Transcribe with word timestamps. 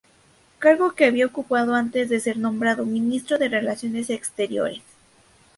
Cargo 0.57 0.95
que 0.95 1.05
había 1.05 1.27
ocupado 1.27 1.75
antes 1.75 2.09
de 2.09 2.19
ser 2.19 2.35
nombrado 2.39 2.87
Ministro 2.87 3.37
de 3.37 3.49
Relaciones 3.49 4.09
Exteriores. 4.09 4.81